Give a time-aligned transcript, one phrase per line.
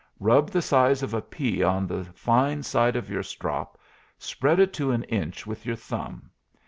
[0.19, 3.77] Rub the size of a pea on the fine side of your strop,
[4.17, 6.31] spread it to an inch with your thumb.